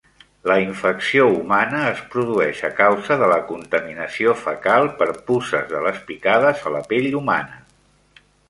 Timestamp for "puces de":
5.29-5.87